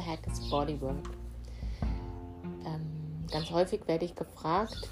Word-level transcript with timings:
the 0.00 0.10
heck 0.10 0.26
is 0.26 0.40
Bodywork? 0.48 1.10
Ähm, 2.64 3.26
ganz 3.30 3.50
häufig 3.50 3.86
werde 3.86 4.04
ich 4.04 4.14
gefragt, 4.14 4.90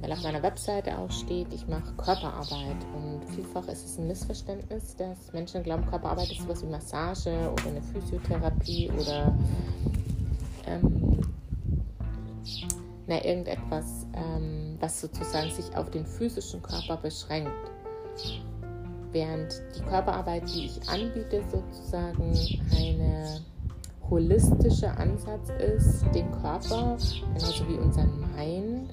weil 0.00 0.12
auf 0.12 0.22
meiner 0.22 0.42
Webseite 0.42 0.98
auch 0.98 1.10
steht, 1.10 1.52
ich 1.52 1.66
mache 1.66 1.92
Körperarbeit. 1.96 2.76
Und 2.94 3.22
vielfach 3.34 3.66
ist 3.68 3.84
es 3.84 3.98
ein 3.98 4.06
Missverständnis, 4.06 4.96
dass 4.96 5.32
Menschen 5.32 5.62
glauben, 5.62 5.86
Körperarbeit 5.86 6.30
ist 6.30 6.42
sowas 6.42 6.62
wie 6.62 6.68
Massage 6.68 7.30
oder 7.30 7.66
eine 7.66 7.82
Physiotherapie 7.82 8.90
oder 8.90 9.34
ähm, 10.66 11.20
na, 13.06 13.24
irgendetwas, 13.24 14.06
ähm, 14.14 14.76
was 14.78 15.00
sozusagen 15.00 15.50
sich 15.50 15.74
auf 15.76 15.90
den 15.90 16.04
physischen 16.06 16.62
Körper 16.62 16.96
beschränkt. 16.98 17.50
Während 19.12 19.60
die 19.76 19.82
Körperarbeit, 19.82 20.44
die 20.54 20.66
ich 20.66 20.88
anbiete, 20.88 21.42
sozusagen 21.50 22.32
eine 22.76 23.40
holistische 24.10 24.90
Ansatz 24.96 25.50
ist, 25.58 26.04
den 26.14 26.30
Körper, 26.32 26.98
genauso 27.34 27.68
wie 27.68 27.78
unseren 27.78 28.20
Mind, 28.36 28.90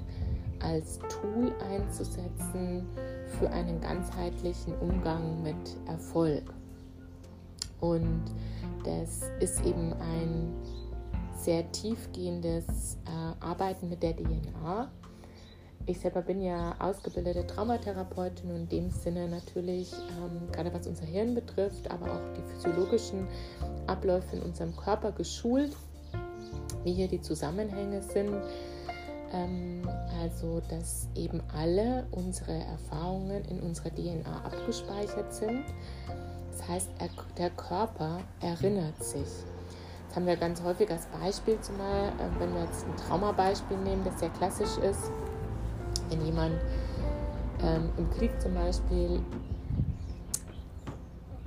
als 0.59 0.99
Tool 0.99 1.51
einzusetzen 1.71 2.85
für 3.39 3.49
einen 3.49 3.81
ganzheitlichen 3.81 4.73
Umgang 4.79 5.41
mit 5.43 5.55
Erfolg. 5.87 6.43
Und 7.79 8.23
das 8.83 9.21
ist 9.39 9.65
eben 9.65 9.93
ein 9.93 10.53
sehr 11.35 11.71
tiefgehendes 11.71 12.97
äh, 13.05 13.43
Arbeiten 13.43 13.89
mit 13.89 14.01
der 14.01 14.15
DNA. 14.15 14.89
Ich 15.85 15.99
selber 15.99 16.21
bin 16.21 16.41
ja 16.41 16.75
ausgebildete 16.79 17.47
Traumatherapeutin 17.47 18.49
und 18.49 18.55
in 18.55 18.69
dem 18.69 18.89
Sinne 18.89 19.29
natürlich, 19.29 19.93
ähm, 19.93 20.51
gerade 20.51 20.73
was 20.73 20.85
unser 20.87 21.05
Hirn 21.05 21.33
betrifft, 21.33 21.89
aber 21.89 22.11
auch 22.11 22.33
die 22.35 22.41
physiologischen 22.41 23.27
Abläufe 23.87 24.35
in 24.35 24.41
unserem 24.41 24.75
Körper 24.75 25.11
geschult, 25.11 25.75
wie 26.83 26.93
hier 26.93 27.07
die 27.07 27.21
Zusammenhänge 27.21 28.01
sind. 28.01 28.35
Ähm, 29.33 29.81
also, 30.21 30.61
dass 30.69 31.09
eben 31.15 31.41
alle 31.55 32.07
unsere 32.11 32.53
Erfahrungen 32.53 33.43
in 33.45 33.59
unserer 33.59 33.89
DNA 33.89 34.43
abgespeichert 34.45 35.33
sind. 35.33 35.63
Das 36.51 36.67
heißt, 36.67 36.89
er, 36.99 37.09
der 37.37 37.49
Körper 37.51 38.19
erinnert 38.41 39.03
sich. 39.03 39.27
Das 40.07 40.15
haben 40.15 40.25
wir 40.25 40.37
ganz 40.37 40.63
häufig 40.63 40.89
als 40.89 41.05
Beispiel, 41.07 41.59
zumal 41.61 42.07
äh, 42.07 42.39
wenn 42.39 42.53
wir 42.53 42.63
jetzt 42.63 42.85
ein 42.85 42.95
Traumabeispiel 42.95 43.77
nehmen, 43.77 44.03
das 44.05 44.19
sehr 44.19 44.29
klassisch 44.29 44.77
ist. 44.77 45.11
Wenn 46.09 46.25
jemand 46.25 46.55
ähm, 47.61 47.89
im 47.97 48.09
Krieg 48.11 48.31
zum 48.39 48.53
Beispiel 48.53 49.21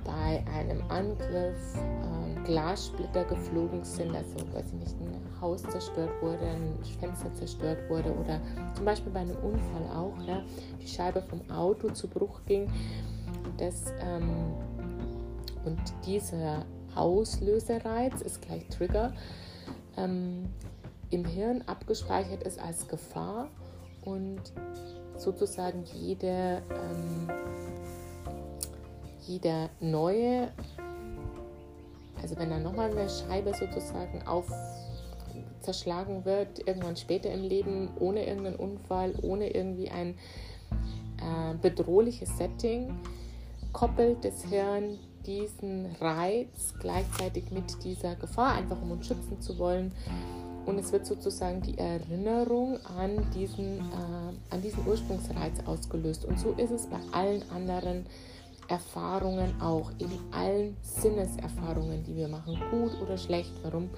bei 0.03 0.43
einem 0.55 0.83
Angriff 0.89 1.75
ähm, 1.75 2.10
Glassplitter 2.43 3.23
geflogen 3.25 3.83
sind, 3.83 4.15
also 4.15 4.35
weiß 4.53 4.67
ich 4.67 4.73
nicht, 4.73 4.95
ein 4.99 5.41
Haus 5.41 5.63
zerstört 5.63 6.11
wurde, 6.21 6.45
ein 6.45 6.77
Fenster 6.99 7.33
zerstört 7.33 7.89
wurde 7.89 8.13
oder 8.13 8.39
zum 8.75 8.85
Beispiel 8.85 9.11
bei 9.11 9.21
einem 9.21 9.37
Unfall 9.37 9.95
auch, 9.95 10.19
ja, 10.27 10.41
die 10.81 10.87
Scheibe 10.87 11.21
vom 11.21 11.49
Auto 11.49 11.89
zu 11.89 12.07
Bruch 12.07 12.41
ging. 12.45 12.71
Das, 13.57 13.93
ähm, 14.01 14.53
und 15.65 15.79
dieser 16.05 16.65
Auslösereiz 16.95 18.21
ist 18.21 18.41
gleich 18.41 18.67
Trigger, 18.69 19.13
ähm, 19.97 20.49
im 21.09 21.25
Hirn 21.25 21.63
abgespeichert 21.67 22.43
ist 22.43 22.59
als 22.59 22.87
Gefahr 22.87 23.49
und 24.03 24.41
sozusagen 25.17 25.83
jede, 25.93 26.61
ähm, 26.71 27.29
jeder 29.27 29.69
neue, 29.79 30.51
also 32.21 32.37
wenn 32.37 32.49
dann 32.49 32.63
nochmal 32.63 32.91
eine 32.91 33.09
Scheibe 33.09 33.53
sozusagen 33.53 34.25
auf 34.27 34.51
zerschlagen 35.61 36.25
wird, 36.25 36.67
irgendwann 36.67 36.97
später 36.97 37.31
im 37.31 37.43
Leben, 37.43 37.89
ohne 37.99 38.25
irgendeinen 38.25 38.55
Unfall, 38.55 39.13
ohne 39.21 39.53
irgendwie 39.53 39.89
ein 39.89 40.15
äh, 41.17 41.55
bedrohliches 41.61 42.37
Setting, 42.37 42.99
koppelt 43.71 44.25
das 44.25 44.43
Hirn 44.43 44.97
diesen 45.25 45.95
Reiz 45.99 46.73
gleichzeitig 46.79 47.51
mit 47.51 47.83
dieser 47.83 48.15
Gefahr, 48.15 48.55
einfach 48.55 48.81
um 48.81 48.91
uns 48.91 49.07
schützen 49.07 49.39
zu 49.39 49.57
wollen. 49.59 49.93
Und 50.65 50.77
es 50.77 50.91
wird 50.91 51.05
sozusagen 51.05 51.61
die 51.61 51.77
Erinnerung 51.77 52.79
an 52.85 53.23
diesen, 53.33 53.79
äh, 53.79 54.53
an 54.53 54.61
diesen 54.61 54.85
Ursprungsreiz 54.85 55.53
ausgelöst. 55.65 56.25
Und 56.25 56.39
so 56.39 56.51
ist 56.53 56.71
es 56.71 56.87
bei 56.87 56.99
allen 57.11 57.43
anderen 57.49 58.05
Erfahrungen 58.71 59.61
auch, 59.61 59.91
in 59.99 60.09
allen 60.31 60.77
Sinneserfahrungen, 60.81 62.03
die 62.03 62.15
wir 62.15 62.27
machen, 62.27 62.57
gut 62.71 62.91
oder 63.01 63.17
schlecht. 63.17 63.51
Warum? 63.63 63.89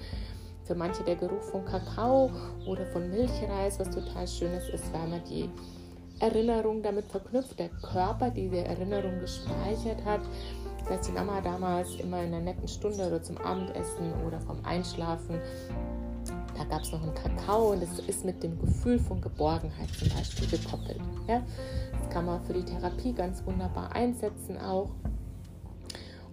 Für 0.64 0.74
manche 0.74 1.04
der 1.04 1.16
Geruch 1.16 1.42
von 1.42 1.64
Kakao 1.64 2.30
oder 2.66 2.86
von 2.86 3.08
Milchreis, 3.10 3.78
was 3.78 3.90
total 3.90 4.26
schönes 4.26 4.68
ist, 4.70 4.92
weil 4.92 5.06
man 5.08 5.22
die 5.24 5.48
Erinnerung 6.20 6.82
damit 6.82 7.04
verknüpft, 7.06 7.58
der 7.58 7.68
Körper 7.68 8.30
diese 8.30 8.64
Erinnerung 8.64 9.20
gespeichert 9.20 10.04
hat 10.04 10.22
dass 10.88 11.06
die 11.06 11.12
Mama 11.12 11.40
damals 11.40 11.94
immer 11.96 12.22
in 12.22 12.34
einer 12.34 12.40
netten 12.40 12.68
Stunde 12.68 13.06
oder 13.06 13.22
zum 13.22 13.38
Abendessen 13.38 14.12
oder 14.26 14.40
vom 14.40 14.62
Einschlafen, 14.64 15.38
da 16.56 16.64
gab 16.64 16.82
es 16.82 16.92
noch 16.92 17.02
einen 17.02 17.14
Kakao 17.14 17.72
und 17.72 17.82
das 17.82 17.98
ist 18.00 18.24
mit 18.24 18.42
dem 18.42 18.58
Gefühl 18.60 18.98
von 18.98 19.20
Geborgenheit 19.20 19.88
zum 19.90 20.08
Beispiel 20.10 20.46
gekoppelt. 20.46 21.00
Ja? 21.26 21.42
Kann 22.14 22.26
man 22.26 22.40
für 22.44 22.52
die 22.52 22.64
Therapie 22.64 23.12
ganz 23.12 23.44
wunderbar 23.44 23.92
einsetzen 23.92 24.56
auch 24.56 24.90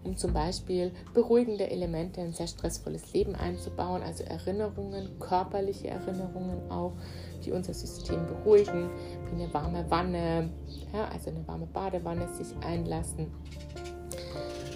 um 0.04 0.18
zum 0.18 0.34
Beispiel 0.34 0.92
beruhigende 1.14 1.70
Elemente 1.70 2.22
in 2.22 2.28
ein 2.28 2.34
sehr 2.34 2.48
stressvolles 2.48 3.14
Leben 3.14 3.36
einzubauen, 3.36 4.02
also 4.02 4.24
Erinnerungen, 4.24 5.20
körperliche 5.20 5.90
Erinnerungen 5.90 6.72
auch, 6.72 6.94
die 7.46 7.52
unser 7.52 7.74
System 7.74 8.26
beruhigen, 8.28 8.90
wie 9.26 9.42
eine 9.42 9.54
warme 9.54 9.86
Wanne, 9.90 10.50
ja, 10.94 11.06
also 11.06 11.30
eine 11.30 11.48
warme 11.48 11.68
Badewanne 11.68 12.28
sich 12.34 12.48
einlassen. 12.64 13.28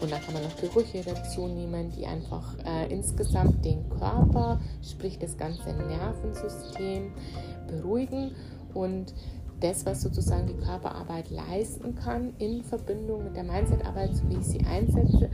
Und 0.01 0.11
dann 0.11 0.21
kann 0.21 0.33
man 0.33 0.43
noch 0.43 0.57
Gerüche 0.57 1.01
dazu 1.03 1.47
nehmen, 1.47 1.89
die 1.91 2.05
einfach 2.05 2.55
äh, 2.65 2.91
insgesamt 2.91 3.63
den 3.63 3.89
Körper, 3.89 4.59
sprich 4.83 5.17
das 5.17 5.37
ganze 5.37 5.73
Nervensystem 5.73 7.13
beruhigen. 7.67 8.35
Und 8.73 9.13
das, 9.59 9.85
was 9.85 10.01
sozusagen 10.01 10.47
die 10.47 10.65
Körperarbeit 10.65 11.29
leisten 11.29 11.95
kann, 11.95 12.33
in 12.39 12.63
Verbindung 12.63 13.23
mit 13.23 13.35
der 13.35 13.43
Mindsetarbeit, 13.43 14.15
so 14.15 14.27
wie 14.29 14.37
ich 14.37 14.45
sie 14.45 14.65
einsetze, 14.65 15.29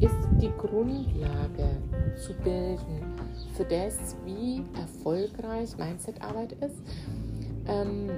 ist 0.00 0.14
die 0.40 0.50
Grundlage 0.58 1.68
zu 2.16 2.32
bilden 2.34 3.14
für 3.54 3.64
das, 3.64 4.16
wie 4.24 4.62
erfolgreich 4.74 5.76
Mindsetarbeit 5.76 6.52
ist. 6.52 6.82
Ähm, 7.66 8.10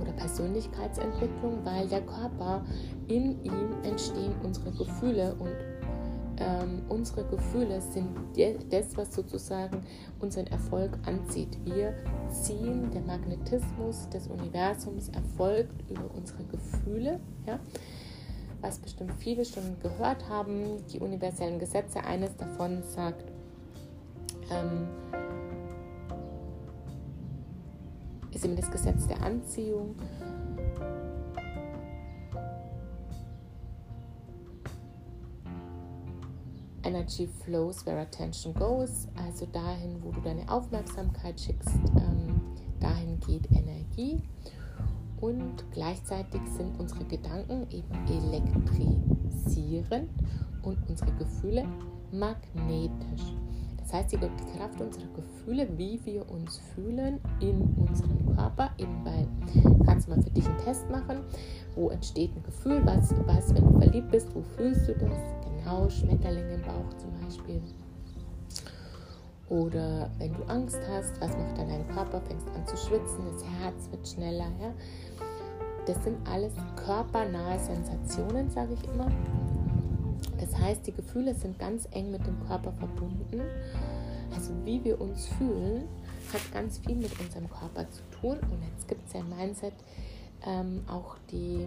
oder 0.00 0.12
Persönlichkeitsentwicklung, 0.12 1.58
weil 1.64 1.88
der 1.88 2.02
Körper, 2.02 2.64
in 3.08 3.42
ihm 3.44 3.74
entstehen 3.82 4.34
unsere 4.42 4.70
Gefühle 4.72 5.34
und 5.38 5.54
ähm, 6.38 6.82
unsere 6.88 7.24
Gefühle 7.24 7.80
sind 7.80 8.08
das, 8.70 8.96
was 8.96 9.14
sozusagen 9.14 9.82
unseren 10.20 10.46
Erfolg 10.48 10.98
anzieht. 11.06 11.58
Wir 11.64 11.94
ziehen, 12.30 12.90
der 12.90 13.02
Magnetismus 13.02 14.08
des 14.10 14.28
Universums 14.28 15.08
erfolgt 15.10 15.90
über 15.90 16.10
unsere 16.14 16.44
Gefühle. 16.44 17.20
Ja? 17.46 17.58
Was 18.60 18.78
bestimmt 18.78 19.12
viele 19.18 19.44
schon 19.44 19.78
gehört 19.80 20.28
haben, 20.28 20.84
die 20.92 21.00
universellen 21.00 21.58
Gesetze, 21.58 22.04
eines 22.04 22.36
davon 22.36 22.82
sagt, 22.82 23.24
ähm, 24.50 24.88
ist 28.32 28.44
eben 28.44 28.56
das 28.56 28.70
Gesetz 28.70 29.06
der 29.06 29.22
Anziehung. 29.22 29.94
Energy 36.86 37.28
flows 37.44 37.84
where 37.84 38.00
attention 38.00 38.54
goes, 38.54 39.08
also 39.16 39.44
dahin, 39.46 40.00
wo 40.02 40.12
du 40.12 40.20
deine 40.20 40.48
Aufmerksamkeit 40.48 41.40
schickst, 41.40 41.74
ähm, 41.96 42.40
dahin 42.78 43.18
geht 43.20 43.50
Energie. 43.50 44.22
Und 45.20 45.64
gleichzeitig 45.72 46.40
sind 46.56 46.78
unsere 46.78 47.04
Gedanken 47.04 47.66
eben 47.70 47.92
elektrisierend 48.06 50.10
und 50.62 50.78
unsere 50.88 51.10
Gefühle 51.12 51.66
magnetisch. 52.12 53.34
Das 53.78 53.92
heißt, 53.92 54.12
die 54.12 54.18
Kraft 54.18 54.80
unserer 54.80 55.08
Gefühle, 55.14 55.68
wie 55.76 56.00
wir 56.04 56.30
uns 56.30 56.60
fühlen 56.74 57.20
in 57.40 57.62
unserem 57.76 58.36
Körper, 58.36 58.70
eben 58.78 59.04
weil, 59.04 59.26
kannst 59.84 60.06
du 60.06 60.12
mal 60.12 60.22
für 60.22 60.30
dich 60.30 60.46
einen 60.46 60.58
Test 60.58 60.88
machen, 60.90 61.18
wo 61.74 61.90
entsteht 61.90 62.36
ein 62.36 62.42
Gefühl, 62.42 62.80
was, 62.84 63.14
was, 63.26 63.54
wenn 63.54 63.64
du 63.64 63.78
verliebt 63.78 64.10
bist, 64.10 64.34
wo 64.34 64.42
fühlst 64.42 64.88
du 64.88 64.94
das? 64.94 65.35
Genau, 65.66 65.90
Schmetterlinge 65.90 66.54
im 66.54 66.62
Bauch 66.62 66.96
zum 66.96 67.10
Beispiel. 67.20 67.60
Oder 69.48 70.08
wenn 70.16 70.32
du 70.32 70.44
Angst 70.44 70.78
hast, 70.88 71.20
was 71.20 71.36
macht 71.36 71.58
dann 71.58 71.68
dein 71.68 71.88
Körper? 71.88 72.20
Fängst 72.20 72.46
an 72.54 72.64
zu 72.68 72.76
schwitzen, 72.76 73.24
das 73.32 73.42
Herz 73.44 73.90
wird 73.90 74.06
schneller. 74.06 74.46
Ja? 74.60 74.72
Das 75.86 76.04
sind 76.04 76.18
alles 76.28 76.52
körpernahe 76.76 77.58
Sensationen, 77.58 78.48
sage 78.48 78.74
ich 78.74 78.88
immer. 78.94 79.10
Das 80.38 80.56
heißt, 80.56 80.86
die 80.86 80.92
Gefühle 80.92 81.34
sind 81.34 81.58
ganz 81.58 81.88
eng 81.90 82.12
mit 82.12 82.24
dem 82.24 82.38
Körper 82.46 82.70
verbunden. 82.70 83.42
Also 84.36 84.52
wie 84.64 84.84
wir 84.84 85.00
uns 85.00 85.26
fühlen, 85.26 85.88
hat 86.32 86.52
ganz 86.52 86.78
viel 86.78 86.94
mit 86.94 87.10
unserem 87.18 87.50
Körper 87.50 87.90
zu 87.90 88.02
tun. 88.20 88.38
Und 88.38 88.62
jetzt 88.72 88.86
gibt 88.86 89.04
es 89.08 89.14
ja 89.14 89.20
im 89.20 89.30
Mindset 89.30 89.74
ähm, 90.46 90.84
auch 90.86 91.16
die, 91.32 91.66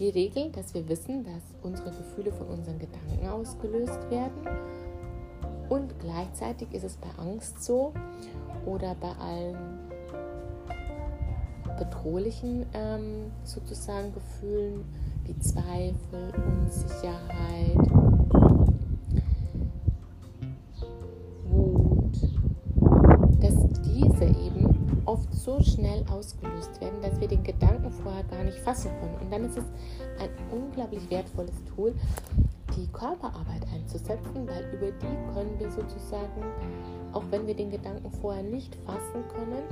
die 0.00 0.08
Regel, 0.08 0.50
dass 0.50 0.72
wir 0.72 0.88
wissen, 0.88 1.24
dass 1.24 1.42
unsere 1.62 1.90
Gefühle 1.90 2.32
von 2.32 2.46
unseren 2.48 2.78
Gedanken 2.78 3.28
ausgelöst 3.28 4.10
werden. 4.10 4.48
Und 5.68 5.98
gleichzeitig 6.00 6.72
ist 6.72 6.84
es 6.84 6.96
bei 6.96 7.10
Angst 7.22 7.62
so 7.62 7.92
oder 8.64 8.96
bei 8.98 9.12
allen 9.20 9.56
bedrohlichen 11.78 12.66
ähm, 12.72 13.30
sozusagen 13.44 14.12
Gefühlen 14.12 14.84
wie 15.24 15.38
Zweifel, 15.38 16.32
Unsicherheit, 16.46 17.99
so 25.50 25.62
schnell 25.62 26.04
ausgelöst 26.10 26.80
werden, 26.80 27.00
dass 27.02 27.18
wir 27.20 27.26
den 27.26 27.42
Gedanken 27.42 27.90
vorher 27.90 28.24
gar 28.24 28.44
nicht 28.44 28.58
fassen 28.58 28.90
können. 29.00 29.16
Und 29.20 29.32
dann 29.32 29.44
ist 29.44 29.58
es 29.58 29.64
ein 30.20 30.30
unglaublich 30.52 31.08
wertvolles 31.10 31.54
Tool, 31.74 31.94
die 32.76 32.86
Körperarbeit 32.92 33.66
einzusetzen, 33.74 34.46
weil 34.46 34.64
über 34.72 34.92
die 34.92 35.34
können 35.34 35.58
wir 35.58 35.70
sozusagen, 35.70 36.44
auch 37.12 37.24
wenn 37.30 37.46
wir 37.46 37.54
den 37.54 37.70
Gedanken 37.70 38.10
vorher 38.20 38.44
nicht 38.44 38.76
fassen 38.86 39.24
können, 39.34 39.64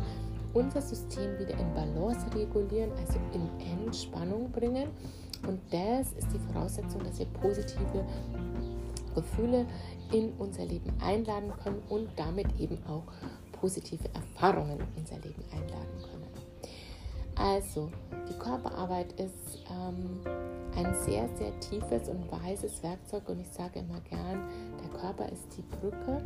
unser 0.53 0.81
System 0.81 1.39
wieder 1.39 1.57
in 1.59 1.73
Balance 1.75 2.27
regulieren, 2.35 2.91
also 2.99 3.19
in 3.33 3.85
Entspannung 3.85 4.51
bringen. 4.51 4.89
Und 5.47 5.61
das 5.71 6.13
ist 6.15 6.33
die 6.33 6.53
Voraussetzung, 6.53 7.05
dass 7.05 7.21
wir 7.21 7.27
positive 7.41 8.05
Gefühle 9.15 9.67
in 10.13 10.33
unser 10.39 10.65
Leben 10.65 10.93
einladen 11.01 11.53
können 11.63 11.83
und 11.89 12.09
damit 12.17 12.47
eben 12.59 12.79
auch 12.89 13.05
positive 13.61 14.09
Erfahrungen 14.15 14.79
in 14.79 14.87
unser 14.97 15.17
Leben 15.17 15.45
einladen 15.53 16.03
können. 16.03 16.29
Also, 17.37 17.91
die 18.29 18.37
Körperarbeit 18.37 19.13
ist 19.13 19.63
ähm, 19.71 20.21
ein 20.75 20.95
sehr, 21.05 21.29
sehr 21.37 21.59
tiefes 21.61 22.09
und 22.09 22.31
weises 22.33 22.83
Werkzeug 22.83 23.29
und 23.29 23.41
ich 23.41 23.49
sage 23.51 23.79
immer 23.79 24.01
gern, 24.01 24.49
der 24.83 25.01
Körper 25.01 25.29
ist 25.29 25.47
die 25.57 25.63
Brücke 25.63 26.21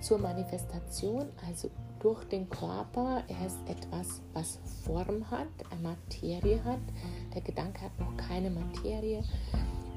zur 0.00 0.18
Manifestation, 0.18 1.28
also 1.46 1.70
durch 2.00 2.24
den 2.24 2.48
Körper. 2.50 3.22
Er 3.28 3.46
ist 3.46 3.58
etwas, 3.66 4.20
was 4.32 4.58
Form 4.84 5.30
hat, 5.30 5.48
eine 5.70 5.80
Materie 5.80 6.62
hat. 6.64 6.80
Der 7.34 7.40
Gedanke 7.40 7.82
hat 7.82 7.98
noch 7.98 8.16
keine 8.16 8.50
Materie. 8.50 9.22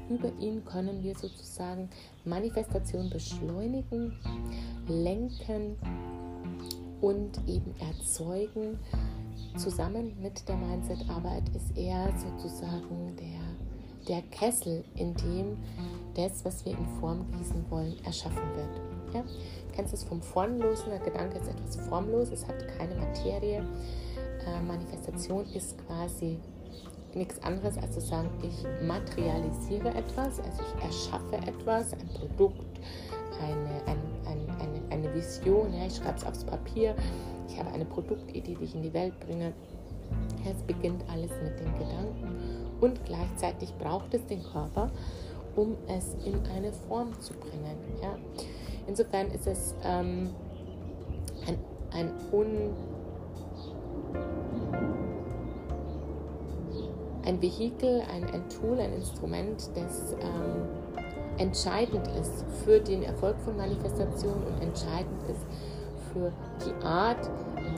Über 0.08 0.32
ihn 0.38 0.64
können 0.64 1.02
wir 1.02 1.14
sozusagen 1.14 1.90
Manifestation 2.24 3.10
beschleunigen, 3.10 4.18
lenken 4.86 5.76
und 7.00 7.38
eben 7.46 7.74
erzeugen. 7.78 8.78
Zusammen 9.56 10.16
mit 10.20 10.48
der 10.48 10.56
Mindset-Arbeit 10.56 11.48
ist 11.54 11.76
er 11.76 12.12
sozusagen 12.16 13.16
der, 13.16 14.06
der 14.08 14.22
Kessel, 14.30 14.84
in 14.94 15.14
dem 15.14 15.56
das, 16.14 16.44
was 16.44 16.64
wir 16.64 16.72
in 16.72 16.86
Form 17.00 17.26
gießen 17.32 17.64
wollen, 17.70 17.94
erschaffen 18.04 18.42
wird. 18.56 19.14
Ja? 19.14 19.24
Kennst 19.74 19.92
du 19.92 19.96
es 19.96 20.04
vom 20.04 20.20
Formlosen? 20.20 20.90
Der 20.90 21.00
Gedanke 21.00 21.38
ist 21.38 21.48
etwas 21.48 21.76
formlos, 21.88 22.30
es 22.30 22.46
hat 22.46 22.66
keine 22.76 22.94
Materie. 22.96 23.64
Äh, 24.46 24.62
Manifestation 24.62 25.44
ist 25.54 25.76
quasi 25.86 26.38
nichts 27.18 27.42
anderes 27.42 27.76
als 27.76 27.92
zu 27.92 28.00
sagen, 28.00 28.30
ich 28.42 28.64
materialisiere 28.86 29.88
etwas, 29.90 30.40
also 30.40 30.62
ich 30.62 30.84
erschaffe 30.84 31.36
etwas, 31.36 31.92
ein 31.92 32.08
Produkt, 32.14 32.80
eine, 33.40 33.82
ein, 33.86 33.98
ein, 34.26 34.60
eine, 34.60 34.80
eine 34.90 35.14
Vision, 35.14 35.72
ja, 35.74 35.86
ich 35.86 35.96
schreibe 35.96 36.16
es 36.16 36.24
aufs 36.24 36.44
Papier, 36.44 36.94
ich 37.48 37.58
habe 37.58 37.70
eine 37.72 37.84
Produktidee, 37.84 38.54
die 38.54 38.64
ich 38.64 38.74
in 38.74 38.82
die 38.82 38.92
Welt 38.92 39.18
bringe. 39.20 39.52
Es 40.48 40.62
beginnt 40.62 41.04
alles 41.10 41.30
mit 41.42 41.58
den 41.60 41.72
Gedanken 41.74 42.68
und 42.80 43.04
gleichzeitig 43.04 43.74
braucht 43.74 44.14
es 44.14 44.24
den 44.26 44.42
Körper, 44.42 44.90
um 45.56 45.76
es 45.86 46.14
in 46.24 46.40
eine 46.56 46.72
Form 46.72 47.18
zu 47.20 47.34
bringen. 47.34 47.76
Ja. 48.00 48.16
Insofern 48.86 49.26
ist 49.32 49.46
es 49.46 49.74
ähm, 49.84 50.30
ein, 51.46 51.58
ein 51.92 52.10
un, 52.32 52.72
ein 57.28 57.42
Vehikel, 57.42 58.02
ein, 58.10 58.24
ein 58.32 58.48
Tool, 58.48 58.80
ein 58.80 58.94
Instrument, 58.94 59.70
das 59.74 60.14
ähm, 60.14 60.66
entscheidend 61.36 62.08
ist 62.18 62.44
für 62.64 62.80
den 62.80 63.02
Erfolg 63.02 63.36
von 63.44 63.56
Manifestationen 63.56 64.42
und 64.44 64.62
entscheidend 64.62 65.22
ist 65.28 65.46
für 66.12 66.32
die 66.64 66.84
Art, 66.84 67.30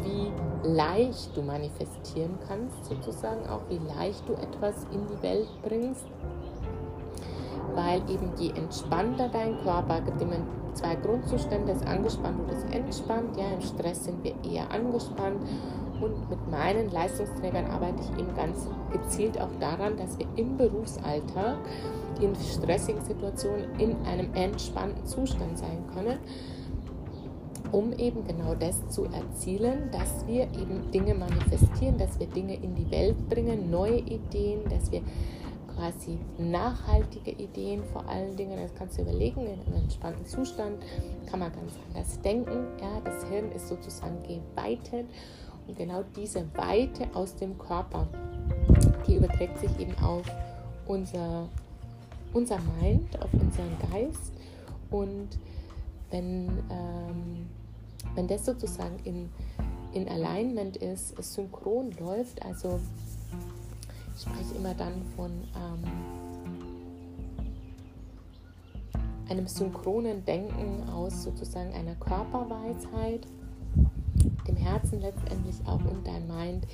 wie 0.05 0.31
leicht 0.69 1.37
du 1.37 1.43
manifestieren 1.43 2.38
kannst, 2.47 2.85
sozusagen 2.85 3.47
auch, 3.49 3.62
wie 3.69 3.81
leicht 3.99 4.23
du 4.29 4.35
etwas 4.35 4.87
in 4.93 5.05
die 5.08 5.20
Welt 5.23 5.49
bringst. 5.62 6.06
Weil 7.75 7.99
eben 8.08 8.31
je 8.38 8.50
entspannter 8.50 9.29
dein 9.29 9.58
Körper, 9.62 10.00
gibt 10.00 10.23
immer 10.23 10.37
zwei 10.75 10.94
Grundzustände, 10.94 11.73
das 11.73 11.85
angespannt 11.87 12.38
und 12.41 12.50
das 12.50 12.62
entspannt. 12.73 13.37
Ja, 13.37 13.50
im 13.53 13.61
Stress 13.61 14.05
sind 14.05 14.23
wir 14.23 14.35
eher 14.44 14.70
angespannt 14.70 15.43
und 16.00 16.31
mit 16.31 16.50
meinen 16.50 16.91
Leistungsträgern 16.91 17.67
arbeite 17.67 18.02
ich 18.02 18.19
eben 18.19 18.35
ganz 18.35 18.69
gezielt 18.93 19.41
auch 19.41 19.55
daran, 19.58 19.97
dass 19.97 20.19
wir 20.19 20.26
im 20.37 20.56
Berufsalltag 20.56 21.58
in 22.20 22.35
stressigen 22.37 23.02
Situationen 23.05 23.67
in 23.79 23.97
einem 24.05 24.32
entspannten 24.35 25.06
Zustand 25.06 25.58
sein 25.58 25.85
können, 25.94 26.19
um 27.73 27.93
eben 27.93 28.26
genau 28.26 28.55
das 28.55 28.88
zu 28.88 29.05
erzielen, 29.05 29.91
dass 29.93 30.26
wir 30.26 30.43
eben 30.43 30.91
Dinge 30.93 31.14
manifestieren, 31.14 31.97
dass 31.99 32.19
wir 32.19 32.26
Dinge 32.26 32.55
in 32.55 32.75
die 32.75 32.91
Welt 32.91 33.29
bringen, 33.29 33.70
neue 33.70 33.99
Ideen, 33.99 34.61
dass 34.69 34.91
wir 34.91 35.03
quasi 35.76 36.19
nachhaltige 36.37 37.31
Ideen 37.31 37.82
vor 37.85 38.06
allen 38.08 38.37
Dingen. 38.37 38.58
Das 38.61 38.75
kannst 38.75 38.99
du 38.99 39.03
überlegen, 39.03 39.46
in 39.46 39.61
einem 39.67 39.82
entspannten 39.85 40.26
Zustand 40.26 40.82
kann 41.31 41.41
man 41.41 41.53
ganz 41.53 41.73
anders 41.88 42.20
denken. 42.20 42.67
Ja, 42.81 43.00
das 43.05 43.25
Hirn 43.29 43.50
ist 43.53 43.69
sozusagen 43.69 44.19
geweitet 44.23 45.06
und 45.70 45.78
genau 45.78 46.02
diese 46.17 46.44
Weite 46.56 47.06
aus 47.14 47.37
dem 47.37 47.56
Körper, 47.56 48.08
die 49.06 49.17
überträgt 49.17 49.58
sich 49.61 49.70
eben 49.78 49.96
auf 50.02 50.25
unser, 50.87 51.49
unser 52.32 52.58
Mind, 52.81 53.17
auf 53.22 53.32
unseren 53.32 53.76
Geist. 53.90 54.32
Und 54.91 55.29
wenn, 56.10 56.48
ähm, 56.70 57.48
wenn 58.17 58.27
das 58.27 58.46
sozusagen 58.46 58.96
in, 59.05 59.29
in 59.93 60.08
Alignment 60.08 60.77
ist, 60.79 61.15
synchron 61.22 61.93
läuft, 62.00 62.44
also 62.44 62.81
ich 64.17 64.22
spreche 64.22 64.56
immer 64.56 64.74
dann 64.74 65.05
von 65.15 65.31
ähm, 65.55 65.84
einem 69.29 69.46
synchronen 69.46 70.24
Denken 70.24 70.89
aus 70.91 71.22
sozusagen 71.22 71.72
einer 71.74 71.94
Körperweisheit, 71.94 73.24
Herzen 74.70 75.00
letztendlich 75.00 75.56
auch 75.67 75.84
und 75.84 76.06
dein 76.06 76.27
Mind. 76.27 76.67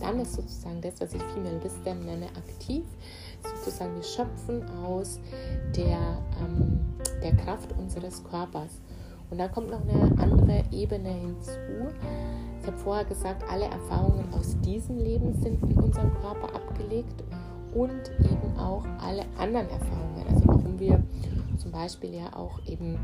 Dann 0.00 0.18
ist 0.20 0.34
sozusagen 0.34 0.80
das, 0.80 1.00
was 1.00 1.14
ich 1.14 1.22
Female 1.34 1.62
Wisdom 1.62 2.04
nenne, 2.04 2.26
aktiv. 2.36 2.84
Sozusagen 3.42 3.94
wir 3.94 4.02
schöpfen 4.02 4.68
aus 4.84 5.20
der, 5.76 6.18
ähm, 6.40 6.80
der 7.22 7.34
Kraft 7.36 7.72
unseres 7.78 8.22
Körpers. 8.24 8.80
Und 9.30 9.38
dann 9.38 9.50
kommt 9.52 9.70
noch 9.70 9.80
eine 9.82 10.12
andere 10.18 10.64
Ebene 10.72 11.08
hinzu. 11.08 11.50
Ich 12.60 12.66
habe 12.66 12.78
vorher 12.78 13.04
gesagt, 13.04 13.42
alle 13.50 13.64
Erfahrungen 13.64 14.32
aus 14.32 14.56
diesem 14.60 14.98
Leben 14.98 15.34
sind 15.34 15.62
in 15.62 15.78
unserem 15.78 16.12
Körper 16.20 16.54
abgelegt 16.54 17.24
und 17.74 18.10
eben 18.20 18.58
auch 18.58 18.84
alle 19.00 19.24
anderen 19.38 19.68
Erfahrungen. 19.68 20.26
Also 20.28 20.42
warum 20.46 20.78
wir 20.78 21.02
zum 21.56 21.72
Beispiel 21.72 22.14
ja 22.14 22.36
auch 22.36 22.60
eben 22.66 22.98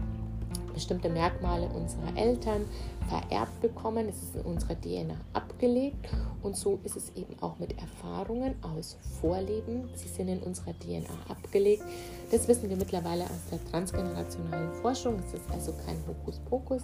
bestimmte 0.75 1.09
Merkmale 1.09 1.69
unserer 1.69 2.17
Eltern 2.17 2.65
vererbt 3.09 3.61
bekommen. 3.61 4.09
Es 4.09 4.23
ist 4.23 4.37
in 4.37 4.43
unserer 4.43 4.81
DNA 4.81 5.17
abgelegt 5.33 6.09
und 6.43 6.57
so 6.57 6.79
ist 6.85 6.97
es 6.97 7.11
eben 7.17 7.35
auch 7.41 7.59
mit 7.59 7.75
Erfahrungen 7.79 8.55
aus 8.63 8.97
Vorleben. 9.21 9.89
Sie 9.95 10.09
sind 10.09 10.29
in 10.29 10.41
unserer 10.41 10.73
DNA 10.79 11.11
abgelegt. 11.29 11.83
Das 12.31 12.47
wissen 12.49 12.69
wir 12.69 12.77
mittlerweile 12.77 13.25
aus 13.25 13.51
der 13.51 13.65
transgenerationalen 13.71 14.73
Forschung. 14.75 15.17
Es 15.27 15.35
ist 15.35 15.51
also 15.51 15.73
kein 15.87 15.97
Hokuspokus. 16.07 16.83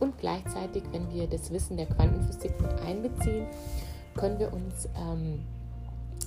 Und 0.00 0.18
gleichzeitig, 0.18 0.82
wenn 0.90 1.12
wir 1.12 1.28
das 1.28 1.52
Wissen 1.52 1.76
der 1.76 1.86
Quantenphysik 1.86 2.60
mit 2.60 2.72
einbeziehen, 2.80 3.46
können 4.16 4.38
wir 4.38 4.52
uns 4.52 4.88
ähm, 4.96 5.40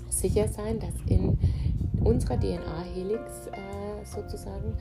sicher 0.09 0.47
sein, 0.47 0.79
dass 0.79 0.93
in 1.07 1.37
unserer 2.01 2.39
DNA-Helix 2.39 3.47
äh, 3.47 4.05
sozusagen 4.05 4.77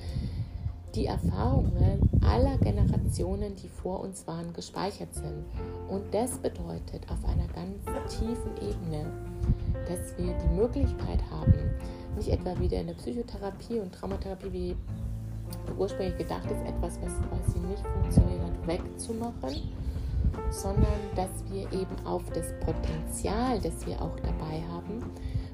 die 0.94 1.06
Erfahrungen 1.06 2.08
aller 2.22 2.56
Generationen, 2.58 3.56
die 3.56 3.68
vor 3.68 4.00
uns 4.00 4.26
waren, 4.26 4.52
gespeichert 4.52 5.12
sind. 5.14 5.44
Und 5.88 6.02
das 6.12 6.38
bedeutet 6.38 7.02
auf 7.10 7.24
einer 7.24 7.48
ganz 7.48 7.84
tiefen 8.16 8.56
Ebene, 8.56 9.10
dass 9.88 10.16
wir 10.16 10.34
die 10.34 10.54
Möglichkeit 10.54 11.20
haben, 11.30 11.52
nicht 12.16 12.28
etwa 12.28 12.58
wieder 12.58 12.80
in 12.80 12.86
der 12.86 12.94
Psychotherapie 12.94 13.80
und 13.80 13.92
Traumatherapie, 13.92 14.52
wie 14.52 14.76
ursprünglich 15.76 16.16
gedacht 16.18 16.46
ist, 16.50 16.62
etwas, 16.66 16.98
was 17.02 17.12
quasi 17.28 17.58
nicht 17.58 17.84
funktioniert 17.86 18.40
hat, 18.42 18.66
wegzumachen, 18.66 19.72
sondern 20.50 20.86
dass 21.16 21.30
wir 21.50 21.64
eben 21.72 22.06
auf 22.06 22.22
das 22.30 22.52
Potenzial, 22.60 23.60
das 23.60 23.86
wir 23.86 24.00
auch 24.00 24.16
dabei 24.16 24.62
haben, 24.70 25.02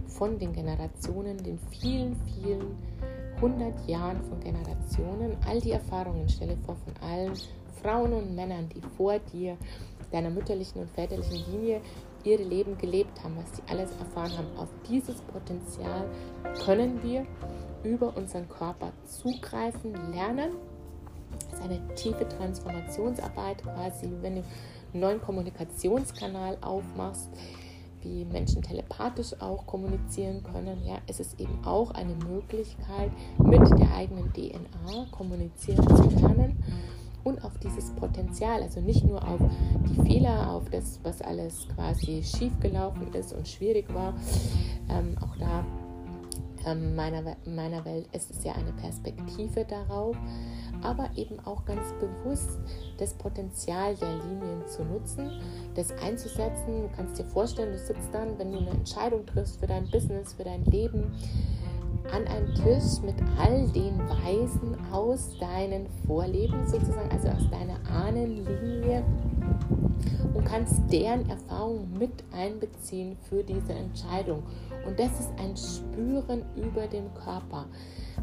von 0.06 0.38
den 0.38 0.52
Generationen, 0.52 1.38
den 1.38 1.58
vielen, 1.70 2.16
vielen 2.26 2.76
hundert 3.40 3.88
Jahren 3.88 4.22
von 4.22 4.40
Generationen, 4.40 5.36
all 5.46 5.60
die 5.60 5.72
Erfahrungen, 5.72 6.28
stelle 6.28 6.56
vor, 6.64 6.76
von 6.76 6.94
allen 7.08 7.32
Frauen 7.82 8.12
und 8.12 8.34
Männern, 8.34 8.68
die 8.68 8.82
vor 8.96 9.18
dir, 9.18 9.56
deiner 10.10 10.30
mütterlichen 10.30 10.82
und 10.82 10.90
väterlichen 10.90 11.50
Linie, 11.50 11.80
ihre 12.24 12.42
Leben 12.42 12.76
gelebt 12.76 13.22
haben, 13.22 13.36
was 13.36 13.56
sie 13.56 13.62
alles 13.68 13.90
erfahren 13.96 14.36
haben. 14.36 14.56
Auf 14.58 14.68
dieses 14.88 15.20
Potenzial 15.22 16.04
können 16.64 17.02
wir 17.02 17.24
über 17.82 18.14
unseren 18.16 18.48
Körper 18.48 18.92
zugreifen, 19.04 19.94
lernen. 20.12 20.52
Das 21.48 21.60
ist 21.60 21.64
eine 21.64 21.94
tiefe 21.94 22.28
Transformationsarbeit, 22.28 23.62
quasi, 23.62 24.10
wenn 24.20 24.36
du 24.36 24.42
einen 24.42 25.00
neuen 25.00 25.20
Kommunikationskanal 25.20 26.58
aufmachst, 26.60 27.30
wie 28.02 28.24
Menschen 28.24 28.62
telepathisch 28.62 29.34
auch 29.40 29.66
kommunizieren 29.66 30.42
können. 30.42 30.84
Ja, 30.84 30.98
es 31.06 31.20
ist 31.20 31.40
eben 31.40 31.64
auch 31.64 31.90
eine 31.92 32.14
Möglichkeit, 32.28 33.10
mit 33.38 33.60
der 33.78 33.94
eigenen 33.94 34.32
DNA 34.32 35.06
kommunizieren 35.10 35.86
zu 35.96 36.08
lernen 36.18 36.62
und 37.24 37.44
auf 37.44 37.58
dieses 37.58 37.90
Potenzial, 37.90 38.62
also 38.62 38.80
nicht 38.80 39.04
nur 39.04 39.26
auf 39.26 39.40
die 39.88 40.02
Fehler, 40.02 40.50
auf 40.50 40.70
das, 40.70 41.00
was 41.02 41.20
alles 41.22 41.68
quasi 41.74 42.22
schiefgelaufen 42.22 43.12
ist 43.12 43.32
und 43.32 43.46
schwierig 43.46 43.92
war. 43.92 44.14
Ähm, 44.88 45.16
auch 45.20 45.36
da 45.36 45.64
ähm, 46.66 46.94
meiner, 46.94 47.36
meiner 47.46 47.84
Welt 47.84 48.08
ist 48.12 48.30
es 48.30 48.44
ja 48.44 48.52
eine 48.52 48.72
Perspektive 48.72 49.64
darauf, 49.64 50.16
aber 50.82 51.10
eben 51.16 51.38
auch 51.40 51.64
ganz 51.64 51.82
bewusst 52.00 52.58
das 52.98 53.14
Potenzial 53.14 53.94
der 53.96 54.08
Linien 54.08 54.66
zu 54.66 54.84
nutzen, 54.84 55.30
das 55.74 55.92
einzusetzen. 56.02 56.82
Du 56.82 56.90
kannst 56.96 57.18
dir 57.18 57.24
vorstellen, 57.24 57.72
du 57.72 57.78
sitzt 57.78 58.12
dann, 58.12 58.38
wenn 58.38 58.52
du 58.52 58.58
eine 58.58 58.70
Entscheidung 58.70 59.26
triffst 59.26 59.60
für 59.60 59.66
dein 59.66 59.88
Business, 59.90 60.32
für 60.34 60.44
dein 60.44 60.64
Leben, 60.64 61.12
an 62.12 62.26
einem 62.26 62.54
Tisch 62.54 63.00
mit 63.02 63.14
all 63.38 63.68
den 63.68 63.98
Weisen 64.08 64.76
aus 64.90 65.38
deinen 65.38 65.86
Vorleben 66.06 66.66
sozusagen, 66.66 67.10
also 67.10 67.28
aus 67.28 67.48
deiner 67.50 67.78
Ahnenlinie 67.88 69.04
und 70.34 70.44
kannst 70.44 70.80
deren 70.90 71.28
Erfahrung 71.28 71.88
mit 71.98 72.24
einbeziehen 72.32 73.16
für 73.28 73.42
diese 73.42 73.72
Entscheidung. 73.72 74.42
Und 74.86 74.98
das 74.98 75.20
ist 75.20 75.30
ein 75.38 75.56
Spüren 75.56 76.44
über 76.56 76.86
den 76.86 77.12
Körper. 77.14 77.66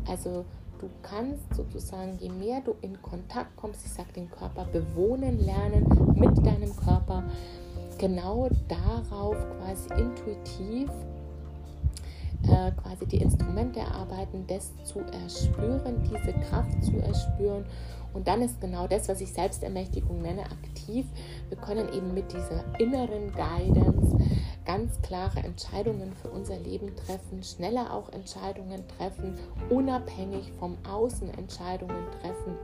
Also 0.08 0.46
du 0.80 0.90
kannst 1.02 1.54
sozusagen, 1.56 2.18
je 2.20 2.30
mehr 2.30 2.62
du 2.62 2.76
in 2.82 3.02
Kontakt 3.02 3.56
kommst, 3.56 3.86
ich 3.86 3.92
sage 3.92 4.14
den 4.16 4.30
Körper 4.30 4.66
bewohnen 4.66 5.40
lernen 5.40 5.86
mit 6.16 6.38
deinem 6.46 6.76
Körper, 6.76 7.24
genau 7.98 8.50
darauf 8.68 9.36
quasi 9.58 9.90
intuitiv 10.02 10.90
äh, 12.44 12.72
quasi 12.72 13.06
die 13.08 13.18
Instrumente 13.18 13.80
erarbeiten, 13.80 14.46
das 14.48 14.72
zu 14.84 15.00
erspüren, 15.00 16.04
diese 16.04 16.34
Kraft 16.50 16.84
zu 16.84 16.98
erspüren. 16.98 17.66
Und 18.14 18.28
dann 18.28 18.42
ist 18.42 18.60
genau 18.62 18.88
das, 18.88 19.10
was 19.10 19.22
ich 19.22 19.32
Selbstermächtigung 19.32 20.22
nenne, 20.22 20.44
aktiv. 20.44 21.06
Wir 21.50 21.58
können 21.58 21.92
eben 21.94 22.14
mit 22.14 22.32
dieser 22.32 22.64
inneren 22.80 23.32
Guidance 23.34 24.18
ganz 24.68 25.02
klare 25.02 25.40
Entscheidungen 25.40 26.14
für 26.22 26.30
unser 26.30 26.60
Leben 26.60 26.96
treffen, 26.96 27.42
schneller 27.42 27.92
auch 27.92 28.10
Entscheidungen 28.10 28.84
treffen, 28.98 29.40
unabhängig 29.70 30.52
vom 30.60 30.78
Außen 30.88 31.34
Entscheidungen 31.40 32.06
treffen, 32.22 32.56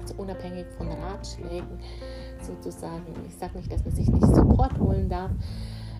also 0.00 0.14
unabhängig 0.18 0.66
von 0.78 0.88
Ratschlägen 0.88 1.80
sozusagen. 2.40 3.06
Ich 3.26 3.34
sage 3.34 3.58
nicht, 3.58 3.72
dass 3.72 3.84
man 3.84 3.94
sich 3.96 4.08
nicht 4.08 4.26
Support 4.26 4.78
holen 4.78 5.08
darf, 5.08 5.32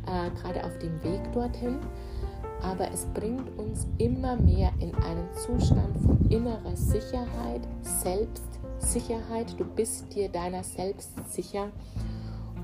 äh, 0.06 0.30
gerade 0.40 0.62
auf 0.64 0.78
dem 0.78 1.02
Weg 1.02 1.20
dorthin 1.32 1.80
aber 2.64 2.90
es 2.90 3.06
bringt 3.06 3.58
uns 3.58 3.86
immer 3.98 4.36
mehr 4.36 4.72
in 4.80 4.94
einen 4.94 5.28
Zustand 5.34 5.98
von 5.98 6.18
innerer 6.30 6.74
Sicherheit, 6.74 7.60
Selbstsicherheit. 7.82 9.54
Du 9.58 9.64
bist 9.64 10.14
dir 10.14 10.30
deiner 10.30 10.64
selbst 10.64 11.12
sicher 11.30 11.68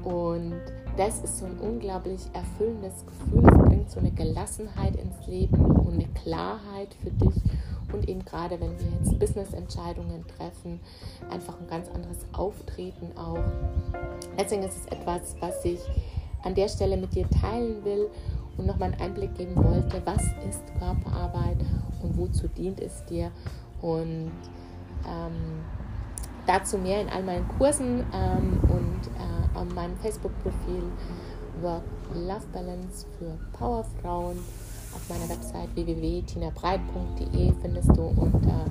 und 0.03 0.61
das 1.01 1.21
ist 1.21 1.39
so 1.39 1.47
ein 1.47 1.59
unglaublich 1.61 2.21
erfüllendes 2.35 3.07
Gefühl. 3.07 3.43
Es 3.49 3.69
bringt 3.69 3.91
so 3.91 4.01
eine 4.01 4.11
Gelassenheit 4.11 4.97
ins 4.97 5.27
Leben 5.27 5.65
und 5.65 5.95
eine 5.95 6.07
Klarheit 6.09 6.95
für 7.03 7.11
dich. 7.11 7.43
Und 7.91 8.07
eben 8.07 8.23
gerade 8.23 8.61
wenn 8.61 8.79
wir 8.79 8.87
jetzt 8.99 9.19
Business-Entscheidungen 9.19 10.27
treffen, 10.37 10.79
einfach 11.31 11.59
ein 11.59 11.67
ganz 11.69 11.89
anderes 11.89 12.27
Auftreten 12.35 13.17
auch. 13.17 13.39
Deswegen 14.39 14.63
ist 14.63 14.77
es 14.77 14.87
etwas, 14.89 15.37
was 15.41 15.65
ich 15.65 15.81
an 16.43 16.55
der 16.55 16.69
Stelle 16.69 16.99
mit 16.99 17.15
dir 17.15 17.27
teilen 17.31 17.83
will 17.83 18.11
und 18.59 18.67
nochmal 18.67 18.93
einen 18.93 19.01
Einblick 19.01 19.35
geben 19.37 19.57
wollte, 19.57 20.03
was 20.05 20.23
ist 20.47 20.63
Körperarbeit 20.79 21.65
und 22.03 22.19
wozu 22.19 22.47
dient 22.47 22.79
es 22.79 23.07
dir. 23.07 23.33
Und 23.81 24.33
ähm, 25.09 25.65
dazu 26.51 26.79
mehr 26.79 27.01
in 27.01 27.09
all 27.09 27.23
meinen 27.23 27.47
Kursen 27.59 28.05
ähm, 28.13 28.59
und 28.63 29.07
äh, 29.17 29.59
auf 29.59 29.73
meinem 29.75 29.97
Facebook-Profil 29.99 30.83
Work 31.63 31.85
Love 32.15 32.47
Balance 32.53 33.07
für 33.19 33.39
Powerfrauen. 33.57 34.39
Auf 34.93 35.09
meiner 35.09 35.29
Website 35.29 35.69
www.tinabreit.de 35.77 37.53
findest 37.63 37.97
du 37.97 38.03
unter 38.03 38.65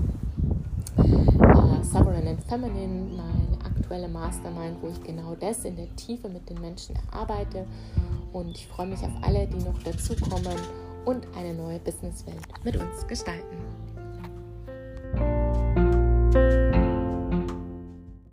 äh, 0.98 1.84
Sovereign 1.84 2.28
and 2.28 2.44
Feminine 2.44 3.16
meine 3.16 3.66
aktuelle 3.66 4.10
Mastermind, 4.10 4.82
wo 4.82 4.90
ich 4.90 5.02
genau 5.02 5.36
das 5.40 5.64
in 5.64 5.78
der 5.78 5.96
Tiefe 5.96 6.28
mit 6.28 6.50
den 6.50 6.60
Menschen 6.60 6.98
erarbeite 7.12 7.66
und 8.34 8.58
ich 8.58 8.68
freue 8.68 8.88
mich 8.88 9.00
auf 9.00 9.14
alle, 9.22 9.48
die 9.48 9.64
noch 9.64 9.82
dazukommen 9.84 10.58
und 11.06 11.26
eine 11.38 11.54
neue 11.54 11.80
Businesswelt 11.80 12.46
mit 12.66 12.76
uns 12.76 13.08
gestalten. 13.08 13.58